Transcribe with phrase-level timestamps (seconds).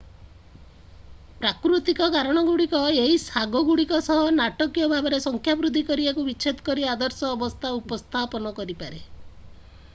[1.41, 7.33] ପ୍ରାକୃତିକ କାରଣ ଗୁଡ଼ିକ ଏହି ଶାଗ ଗୁଡ଼ିକ ସହ ନାଟକୀୟ ଭାବରେ ସଂଖ୍ୟା ବୃଦ୍ଧି କରିବାକୁ ବିଛେଦ କରି ଆଦର୍ଶ
[7.37, 9.03] ଅବସ୍ଥା ଉପସ୍ଥାପନ କରିପାରେ